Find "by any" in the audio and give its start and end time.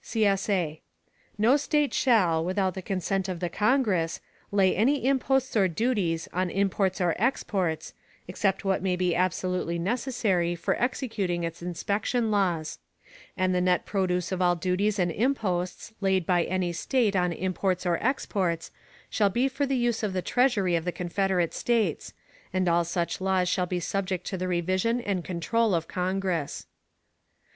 16.25-16.73